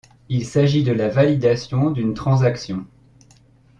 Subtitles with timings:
[0.29, 2.87] Il s'agit de la validation d'une transaction.